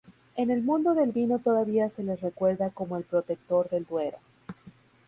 [0.35, 4.17] En el mundo del vino todavía se le recuerda como el "protector del Duero".